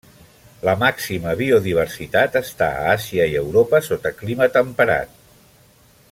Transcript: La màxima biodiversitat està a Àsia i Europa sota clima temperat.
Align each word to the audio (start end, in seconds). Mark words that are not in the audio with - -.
La 0.67 0.73
màxima 0.83 1.33
biodiversitat 1.41 2.39
està 2.41 2.71
a 2.77 2.89
Àsia 2.97 3.29
i 3.33 3.37
Europa 3.45 3.83
sota 3.89 4.13
clima 4.23 4.49
temperat. 4.61 5.13